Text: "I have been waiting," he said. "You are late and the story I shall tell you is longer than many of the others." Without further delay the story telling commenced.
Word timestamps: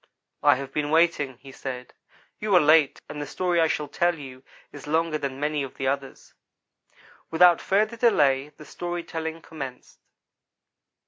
"I 0.41 0.55
have 0.55 0.73
been 0.73 0.89
waiting," 0.89 1.37
he 1.43 1.51
said. 1.51 1.93
"You 2.39 2.55
are 2.55 2.59
late 2.59 2.99
and 3.07 3.21
the 3.21 3.27
story 3.27 3.61
I 3.61 3.67
shall 3.67 3.87
tell 3.87 4.17
you 4.17 4.41
is 4.71 4.87
longer 4.87 5.19
than 5.19 5.39
many 5.39 5.61
of 5.61 5.75
the 5.75 5.87
others." 5.87 6.33
Without 7.29 7.61
further 7.61 7.97
delay 7.97 8.49
the 8.49 8.65
story 8.65 9.03
telling 9.03 9.43
commenced. 9.43 9.99